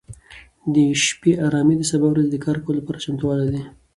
د 0.73 0.75
شپې 1.05 1.31
ارامي 1.45 1.75
د 1.77 1.83
سبا 1.91 2.07
ورځې 2.09 2.29
د 2.31 2.37
کار 2.45 2.57
لپاره 2.79 3.03
چمتووالی 3.05 3.47
دی. 3.53 3.61